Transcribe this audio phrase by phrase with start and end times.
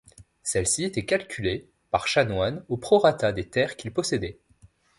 [0.41, 4.39] Celle-ci était calculée, par chanoine, au prorata des terres qu'il possédait.